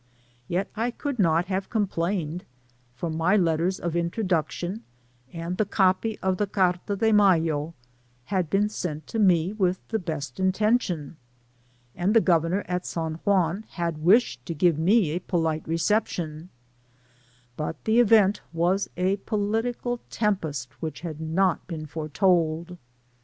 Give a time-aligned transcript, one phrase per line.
[0.47, 2.43] Yet I could not have com plained,
[2.95, 4.81] for my letters of introduction
[5.31, 7.75] and the copy of the Carta de Mayo
[8.25, 11.17] had been sent to me with the best intention—
[11.95, 16.49] ^and the Governor at San Juan had wished to give me a polite reception;
[17.55, 22.79] but the event was a political tempest which had not been foretold.